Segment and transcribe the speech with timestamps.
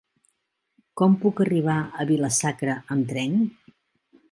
[1.01, 3.39] Com puc arribar a Vila-sacra amb tren?